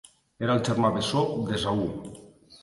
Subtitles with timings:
[0.45, 1.21] Era el germà bessó
[1.51, 1.85] d'Esaú.